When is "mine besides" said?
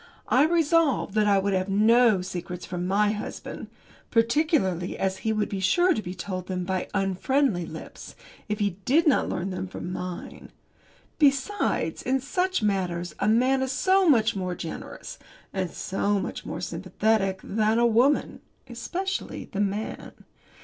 9.93-12.01